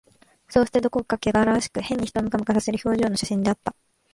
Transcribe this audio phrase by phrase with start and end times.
[0.49, 3.75] そうして、どこかけがらわしく、変に人をムカムカさせる表情の写真であった